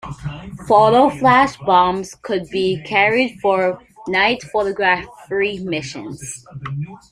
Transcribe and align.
Photo-flash 0.67 1.57
bombs 1.57 2.15
could 2.23 2.49
be 2.49 2.81
carried 2.87 3.37
for 3.39 3.79
night 4.07 4.41
photography 4.51 5.59
missions. 5.59 6.43